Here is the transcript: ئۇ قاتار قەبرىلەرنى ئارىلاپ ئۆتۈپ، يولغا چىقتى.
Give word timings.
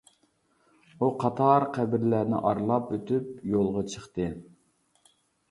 ئۇ 1.03 1.09
قاتار 1.23 1.65
قەبرىلەرنى 1.75 2.41
ئارىلاپ 2.49 2.91
ئۆتۈپ، 2.97 3.29
يولغا 3.53 3.87
چىقتى. 3.93 4.33